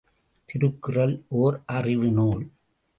[0.49, 2.43] திருக்குறள் ஓர் அறிவுநூல்.